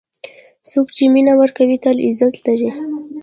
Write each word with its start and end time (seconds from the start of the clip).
څوک 0.69 0.87
چې 0.95 1.03
مینه 1.13 1.33
ورکوي، 1.41 1.77
تل 1.83 1.97
عزت 2.07 2.35
لري. 2.45 2.69